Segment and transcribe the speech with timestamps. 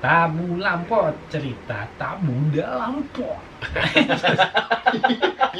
[0.00, 3.36] Tabu lampot cerita tabu dalam pot.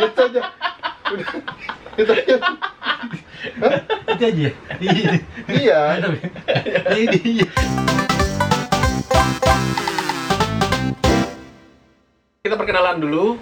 [0.01, 0.41] gitu aja
[1.13, 1.29] udah
[1.93, 2.37] gitu aja
[4.17, 4.49] Itu aja.
[4.81, 5.11] Iya.
[5.53, 5.81] iya
[6.89, 7.45] Ini.
[12.41, 13.37] Kita perkenalan dulu.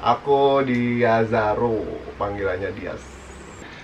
[0.00, 1.84] aku Diazaro
[2.16, 3.04] panggilannya Dias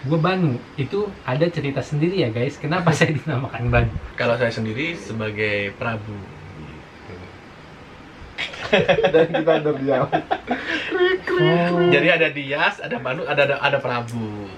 [0.08, 0.56] Gue Banu.
[0.80, 2.56] Itu ada cerita sendiri ya guys.
[2.56, 3.92] Kenapa saya dinamakan Banu?
[4.16, 6.35] Kalau saya sendiri sebagai Prabu.
[9.14, 10.06] dan kita terdiam
[11.36, 11.92] Oh.
[11.92, 14.48] Jadi ada Dias, ada Banu, ada ada, ada Prabu.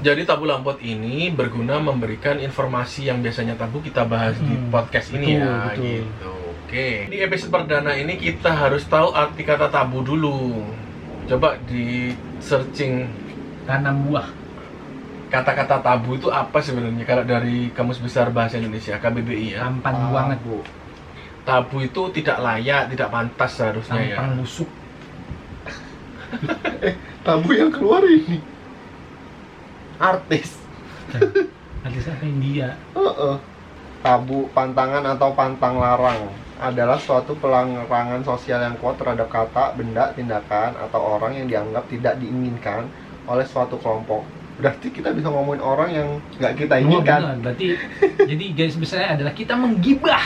[0.00, 5.12] Jadi tabu lampot ini berguna memberikan informasi yang biasanya tabu kita bahas di Hmm, podcast
[5.12, 5.84] ini betul, ya, betul.
[5.84, 6.32] gitu.
[6.64, 6.88] Oke.
[7.08, 10.64] Di episode perdana ini kita harus tahu arti kata tabu dulu.
[11.24, 13.12] Coba di searching
[13.68, 14.39] Tanam buah.
[15.30, 19.64] Kata-kata tabu itu apa sebenarnya kalau dari Kamus Besar Bahasa Indonesia KBBI ya.
[19.64, 20.38] Tampan Ah, banget.
[20.42, 20.58] bu
[21.40, 24.16] Tabu itu tidak layak, tidak pantas seharusnya ya.
[24.18, 24.68] Tampang busuk.
[27.26, 28.38] tabu yang keluar ini
[29.98, 30.56] artis
[31.86, 32.76] Ada siapa India?
[32.94, 33.36] Heeh.
[34.00, 36.28] tabu pantangan atau pantang larang
[36.60, 42.20] adalah suatu pelarangan sosial yang kuat terhadap kata, benda, tindakan, atau orang yang dianggap tidak
[42.20, 42.84] diinginkan
[43.24, 44.20] oleh suatu kelompok.
[44.60, 47.20] Berarti kita bisa ngomongin orang yang nggak kita Oh, inginkan.
[47.24, 47.36] benar.
[47.40, 47.66] Berarti
[48.20, 50.20] jadi garis besarnya adalah kita menggibah.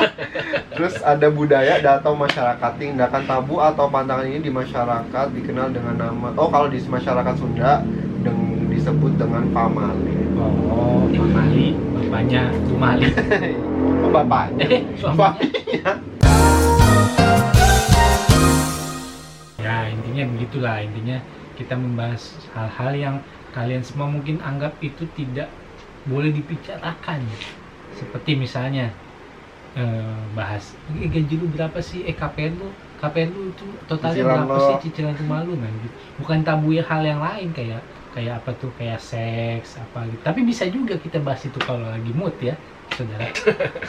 [0.76, 6.28] Terus ada budaya atau masyarakat tindakan tabu atau pantangan ini di masyarakat dikenal dengan nama
[6.34, 7.80] oh kalau di masyarakat Sunda
[8.20, 10.20] deng- disebut dengan pamali.
[10.34, 13.08] Oh, Mali, bapaknya Tumali.
[14.02, 14.66] Oh, bapaknya.
[14.66, 14.82] Eh.
[14.98, 15.92] Suaminya.
[19.62, 20.76] Ya, intinya begitulah.
[20.82, 21.16] Intinya
[21.62, 22.22] kita membahas
[22.54, 23.16] hal-hal yang
[23.54, 25.48] kalian semua mungkin anggap itu tidak
[26.04, 27.20] boleh dibicarakan.
[27.94, 28.90] Seperti misalnya
[29.78, 32.04] eh, bahas eh, gaji lu berapa sih?
[32.08, 32.68] Eh KPR lu
[33.00, 34.66] KPR lu itu totalnya Cicilan berapa lo.
[34.68, 35.94] sih cicilan rumah lu nah, gitu.
[36.20, 37.82] Bukan tabu ya hal yang lain kayak
[38.14, 40.20] kayak apa tuh kayak seks apa gitu.
[40.22, 42.54] Tapi bisa juga kita bahas itu kalau lagi mood ya,
[42.92, 43.26] saudara.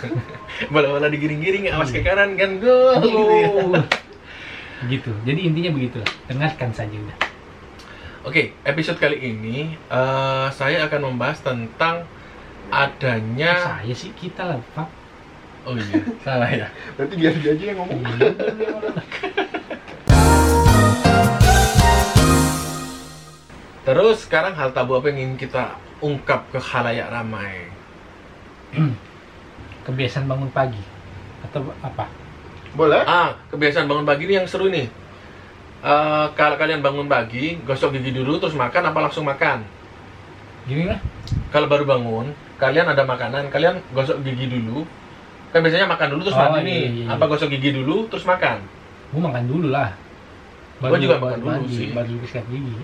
[0.74, 2.08] Bola-bola digiring-giring, awas ke Iya.
[2.08, 2.78] kanan kan, go.
[3.03, 3.50] gitu ya.
[4.92, 5.12] Gitu.
[5.24, 6.09] Jadi intinya begitulah.
[6.28, 7.33] Dengarkan saja udah.
[8.23, 12.07] Oke, episode kali ini eh, saya akan membahas tentang
[12.72, 13.84] adanya.
[13.84, 14.88] Saya sih kita lah, Pak.
[15.67, 16.72] Oh iya, salah ya.
[16.95, 18.00] Berarti biar dia aja yang ngomong.
[18.00, 18.31] Iya.
[23.84, 27.67] Terus sekarang hal tabu apa yang ingin kita ungkap ke khalayak ramai?
[29.84, 30.79] Kebiasaan bangun pagi
[31.44, 32.07] atau apa?
[32.72, 33.03] Boleh?
[33.03, 35.03] Ah, kebiasaan bangun pagi ini yang seru nih.
[35.84, 39.60] Eh, kalau kalian bangun pagi, gosok gigi dulu terus makan apa langsung makan?
[40.64, 40.96] Gini lah.
[41.52, 44.88] Kalau baru bangun, kalian ada makanan, kalian gosok gigi dulu.
[45.52, 46.80] Kan biasanya makan dulu terus Oh, mandi iya, nih.
[46.80, 47.08] iya, iya.
[47.12, 48.64] Apa gosok gigi dulu terus makan?
[49.12, 49.92] Gua makan dulu lah.
[50.80, 51.88] Gua juga makan baru dulu mandi, sih.
[51.92, 52.76] Baru sikat gigi.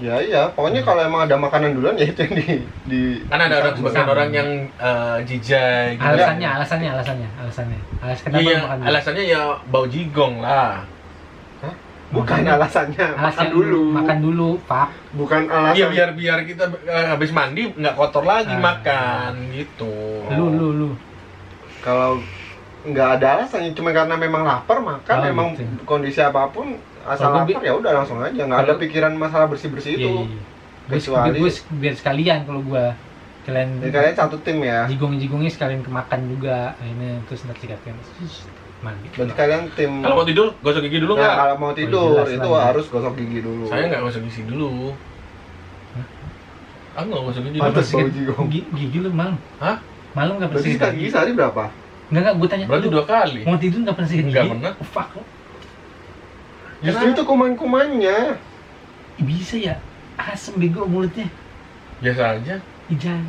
[0.00, 2.46] Ya iya, pokoknya kalau emang ada makanan duluan ya itu yang di
[2.84, 4.12] di Kan ada orang sebagian Sama.
[4.12, 6.04] orang yang eh, jijai gitu.
[6.04, 7.80] Alasannya, alasannya, alasannya, alasannya.
[8.00, 8.86] Alas kenapa Iya, makan dulu?
[8.88, 10.84] alasannya ya bau jigong lah.
[12.10, 13.82] Bukan alasannya, makan Alasannya dulu.
[13.92, 14.88] Makan dulu, Pak.
[15.12, 15.74] Bukan alasan.
[15.74, 18.58] Iya biar biar kita eh, habis mandi nggak kotor lagi Ah.
[18.60, 19.94] makan gitu.
[20.28, 20.90] Lu, lu, lu.
[21.80, 22.18] Kalau
[22.80, 25.68] nggak ada alasannya cuma karena memang lapar makan Oh, emang gitu.
[25.84, 29.68] kondisi apa pun asal gua lapar ya udah langsung aja nggak ada pikiran masalah bersih
[29.68, 30.42] bersih Iya, itu iya, iya.
[30.90, 31.40] Kecuali-
[31.76, 32.96] biar sekalian kalau gua
[33.42, 37.96] kalian ya kalian satu tim ya jigong-jigongnya sekalian kemakan juga ini terus nanti sikatkan
[38.80, 41.34] mandi berarti kalian tim Kalau mau tidur gosok gigi dulu nah, nggak?
[41.36, 42.64] kalau mau tidur jelas itu lah ya.
[42.72, 44.70] harus gosok gigi dulu Saya nggak gosok gigi dulu.
[46.90, 47.62] Aku nggak gosok gigi dulu.
[47.62, 48.46] Bau jigong.
[48.48, 49.76] gigi, gigi lu malam Hah?
[50.10, 51.64] malam nggak pernah berarti gigi sehari berapa
[52.10, 53.40] nggak nggak gua tanya Berarti dua kali.
[53.44, 54.72] mau tidur nggak pernah sikat gigi Nggak pernah.
[54.74, 55.10] oh, fuck
[56.80, 58.18] justru itu kuman kumannya
[59.20, 59.76] Ih, bisa ya
[60.16, 61.28] asem bego mulutnya
[62.00, 62.56] Biasa aja.
[62.88, 63.20] Ijan.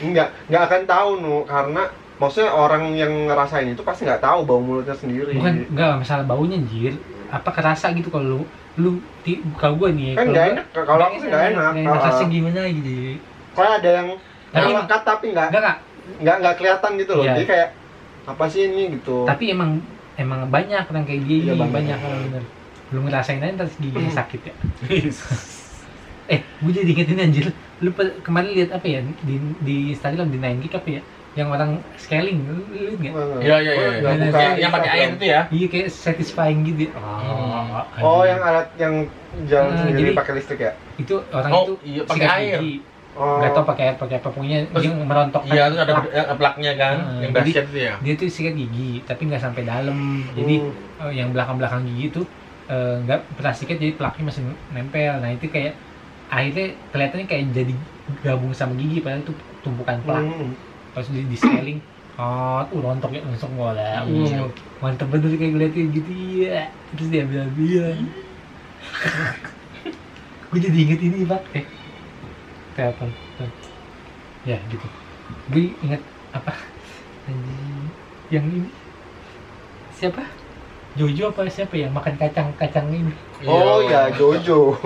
[0.00, 1.84] nggak nggak akan tahu nu karena
[2.22, 5.34] maksudnya orang yang ngerasain itu pasti nggak tahu bau mulutnya sendiri.
[5.34, 6.94] Bukan nggak masalah baunya anjir.
[7.28, 8.40] Apa kerasa gitu kalau lu
[8.72, 8.90] lu
[9.20, 12.30] ti, kalau gua nih kan kalau nggak enak kalau aku sih nggak enak Ah, rasanya
[12.30, 12.92] gimana gitu
[13.52, 14.08] kayak ada yang
[14.48, 15.76] Tapi- melekat tapi nggak nggak
[16.40, 16.54] nggak.
[16.56, 17.24] kelihatan gitu loh.
[17.24, 17.32] Iya.
[17.34, 17.68] jadi kayak
[18.24, 19.16] apa sih ini gitu.
[19.24, 19.82] Tapi emang
[20.14, 21.74] emang banyak orang kayak gini Iya, banyak.
[21.74, 22.42] banyak orang bener.
[22.88, 24.18] Belum ngerasain aja ntar giginya Hmm.
[24.18, 24.54] sakit ya.
[26.28, 27.46] Eh gue jadi ingetin anjir.
[27.80, 27.90] Lu
[28.20, 31.02] kemarin lihat apa ya di di Instagram di 9 gig apa ya
[31.32, 33.40] yang orang scaling lu lu lihat nggak?
[33.40, 33.72] Iya iya iya.
[33.78, 33.98] Oh, iya.
[34.02, 35.40] nggak Yang- pakai air itu ya.
[35.48, 36.92] iya kayak satisfying gitu ya.
[36.92, 37.72] Hmm.
[37.98, 38.28] oh anjir.
[38.28, 38.94] yang alat yang
[39.44, 42.58] jalan Nah, sendiri jadi- pakai listrik ya itu orang Oh, itu iya, pakai air.
[42.58, 42.74] gigi
[43.12, 43.36] Oh.
[43.38, 46.96] nggak tahu pakai pakai apa pokoknya Terus- dia merontok Iya, terus ada yang plaknya kan,
[46.98, 47.92] Heeh, yang dahsyat itu ya.
[47.98, 49.98] dia tuh sikat gigi tapi nggak sampai dalam
[50.32, 50.72] jadi Hmm.
[51.02, 52.22] eh, yang belakang belakang gigi itu
[52.66, 55.76] eh, nggak pernah sikat jadi plaknya masih nempel nah itu kayak
[56.26, 57.74] akhirnya kelihatannya kayak jadi
[58.22, 60.52] gabung sama gigi padahal itu tumpukan plak Hmm.
[60.92, 61.80] Pas di, di scaling
[62.20, 64.48] oh uh, rontok ya langsung bola uh,
[64.84, 66.12] mantep bener kayak ngeliatin gitu
[66.44, 67.96] ya terus dia bilang iya
[70.52, 71.40] gue jadi inget ini pak.
[71.56, 71.64] Eh
[72.76, 73.08] telepon.
[73.40, 73.70] Telepon.
[74.44, 74.86] ya gitu.
[75.48, 76.02] Gue inget
[76.36, 76.52] apa?
[77.24, 77.88] Anjing.
[78.28, 78.68] yang ini.
[79.96, 80.41] Siapa
[80.92, 83.12] Jojo apa siapa ya makan kacang kacang ini
[83.42, 84.76] Oh ya Jojo.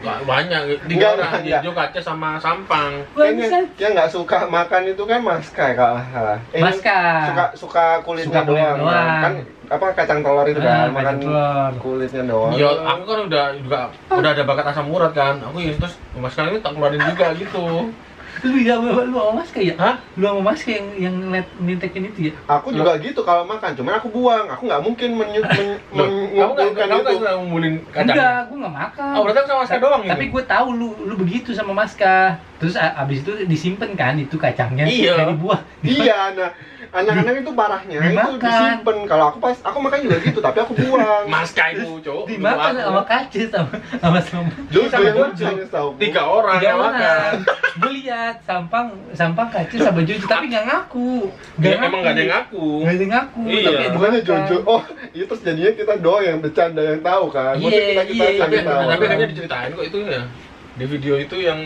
[0.00, 1.60] Ba- banyak di Enggak, orang enggak.
[1.60, 3.04] Jojo kaca sama sampang.
[3.12, 3.64] Kayaknya Bangsat.
[3.76, 6.38] dia nggak suka makan itu kan Maska kalau nggak salah.
[6.48, 6.98] Eh, Maska
[7.28, 8.76] Suka suka kulitnya Suka doang.
[8.80, 8.88] doang.
[8.88, 9.34] Kan, kan
[9.68, 11.72] apa kacang telur itu Ah, kan kacang makan telur.
[11.78, 12.52] kulitnya doang.
[12.54, 13.78] Ya, aku kan udah juga
[14.08, 15.34] udah ada bakat asam urat kan.
[15.42, 17.64] Aku ya terus mas kali ini tak keluarin juga gitu.
[18.42, 19.94] lu ya lu sama Mas kayak Hah?
[20.14, 23.70] lu sama Mas kayak yang yang ngeliat nintekin itu ya Aku juga gitu kalau makan,
[23.72, 24.48] cuman aku buang.
[24.48, 27.38] Aku nggak mungkin menyu- men- nggak mengumpulkan kamu nggak itu.
[27.38, 28.06] ngumpulin kacang?
[28.08, 30.10] enggak gue nggak makan Oh, berarti aku sama Maska doang gitu?
[30.10, 32.16] tapi gue tahu lu lu begitu sama Maska
[32.56, 35.28] terus abis itu disimpan kan itu kacangnya Iya.
[35.28, 36.50] dibuang Iya, nah
[36.92, 38.36] anak-anak itu parahnya itu Dimakan.
[38.38, 38.96] disimpan.
[39.08, 41.24] Kalau aku pas aku makan juga gitu, tapi aku buang.
[41.24, 42.24] Maska itu, cowok.
[42.28, 45.48] dimakan sama kaca sama sama sama Jojo sama Jojo.
[45.96, 47.32] Tiga orang tiga yang orang makan.
[47.72, 52.32] gue lihat sampang sampang kaca sama Jojo tapi nggak ngaku Ya, emang nggak ada yang
[52.34, 52.66] ngaku.
[52.78, 53.64] nggak ada yang ngaku Iya.
[53.64, 54.20] tapi ya Bukannya.
[54.22, 54.56] Jojo.
[54.64, 57.54] Oh, itu terus jadinya kita doang yang bercanda yang tahu kan.
[57.56, 57.80] Iya, iya,
[58.36, 58.48] yang
[58.84, 60.22] Tapi, kayaknya diceritain kok itu ya.
[60.72, 61.58] Di video itu yang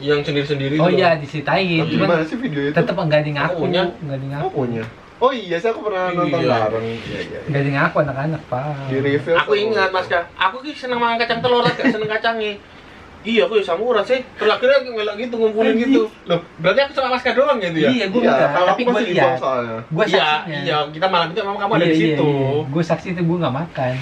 [0.00, 2.74] yang sendiri-sendiri oh itu iya diceritain Tapi cuman gimana sih video itu?
[2.74, 3.82] tetap nggak ada yang ngaku Aku punya.
[3.84, 4.84] nggak ada yang Aku ngaku punya.
[5.20, 6.48] Oh iya sih aku pernah nonton Iya.
[6.48, 6.86] bareng.
[6.88, 7.38] Iya iya.
[7.44, 9.34] nggak ada yang ngaku anak-anak pak Di review.
[9.36, 12.52] Aku ingat Mas aku ki seneng makan kacang telur, gak seneng kacangnya.
[13.20, 14.24] Iya, aku ya sama urat sih.
[14.24, 16.08] Terus akhirnya aku ngelak gitu, ngumpulin gitu.
[16.24, 17.90] Loh, berarti aku sama Mas doang gitu ya?
[17.92, 19.36] iya gue Iya, enggak tapi gue lihat
[19.92, 22.30] gue Iya, saksinya iya, kita malam itu memang kamu ada di situ.
[22.64, 23.94] gue saksi itu gue nggak makan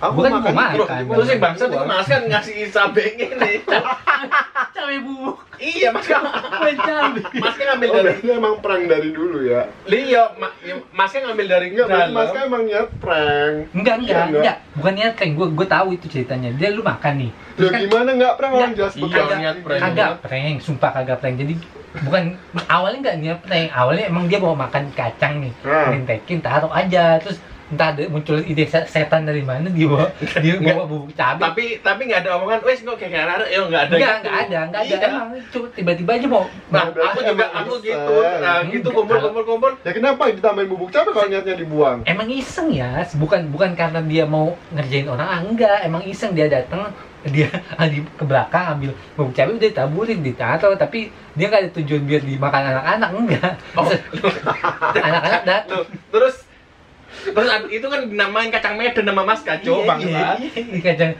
[0.00, 0.76] Aku Bukan makan makan.
[1.12, 3.52] Terus yang bangsa itu Mas kan ngasih cabe ini.
[5.80, 6.18] iya, Mas Ka.
[6.60, 9.60] main cabai Mas Ka ngambil Oh, dari berarti emang prank dari dulu ya?
[9.86, 12.12] Iya, Ma- ya, Mas Ka ngambil dari Enggak, dalam.
[12.12, 13.54] Mas kan emang niat prank.
[13.72, 14.38] enggak Iya, enggak enggak.
[14.38, 18.10] enggak bukan niat prank gue gue tahu itu ceritanya dia lu makan nih Loh gimana
[18.10, 19.02] enggak prank orang Iya, jelas iya.
[19.02, 19.26] betul.
[19.34, 19.80] niat prank.
[19.82, 21.54] kagak prank sumpah kagak prank jadi
[22.00, 22.22] bukan
[22.68, 25.90] awalnya nggak niat prank awalnya emang dia mau makan kacang nih Nah.
[25.90, 30.10] mintekin taruh aja terus entah ada muncul ide se- setan dari mana dia bawa
[30.42, 31.42] dia bawa bubuk cabai.
[31.46, 33.94] Tapi tapi nggak ada omongan, wes kok kayak ada, ya nggak ada.
[33.94, 34.26] enggak gitu.
[34.26, 34.90] enggak ada enggak ada.
[34.90, 35.06] Iya.
[35.06, 39.72] emang cuma tiba-tiba aja mau Nah, aku juga aku gitu, nah gitu kumpul kumpul kumpul.
[39.86, 42.02] Ya kenapa ditambahin bubuk cabai kalau niatnya dibuang?
[42.10, 43.06] emang iseng ya.
[43.14, 45.78] Bukan bukan karena dia mau ngerjain orang ah, enggak.
[45.86, 46.90] Emang iseng dia datang
[47.20, 47.52] dia
[47.92, 50.74] di ke belakang ambil bubuk cabai udah ditaburin ditaruh.
[50.74, 53.52] Tapi dia nggak ada tujuan biar dimakan anak-anak enggak.
[53.78, 53.86] Oh,
[55.06, 56.49] anak-anak datang terus
[57.20, 60.00] terus itu kan dinamain kacang medan nama Mas Kaco, Bang.
[60.00, 61.12] iya, iya, iya, kacang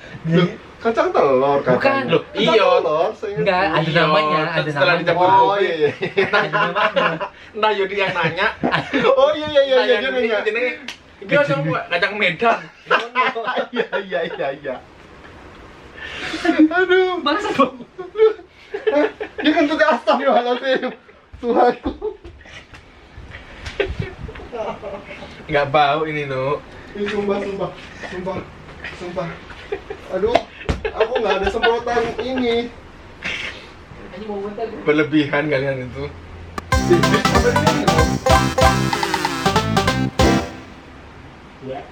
[0.81, 1.77] kacang telur Bukan.
[1.77, 2.09] katanya.
[2.09, 3.37] Loh, Kacang iya.
[3.37, 5.03] Enggak, ada Iya, namanya, ada setelah namanya.
[5.05, 5.91] dicampur Oh iya iya.
[6.27, 7.09] ada namanya
[7.61, 8.47] Nah, Yudi yang nanya.
[9.21, 10.65] Oh iya iya iya nah, iya yang dia ini
[11.21, 12.59] Iki kacang kacang medan.
[13.71, 14.75] Iya iya iya iya.
[16.73, 17.77] Aduh, bangsa dong
[19.41, 20.91] dia kan tuh astagfirullahaladzim.
[21.41, 21.93] Tuhanku.
[25.47, 26.59] Enggak bau ini, Nu.
[26.91, 27.71] Ini sumpah sumpah
[28.11, 28.37] sumpah
[28.99, 29.29] sumpah.
[30.19, 30.35] Aduh,
[30.91, 32.67] aku nggak ada semprotan ini.
[34.11, 34.83] ini mau muntah gue.
[34.83, 36.05] Berlebihan kalian itu.
[41.71, 41.85] Ya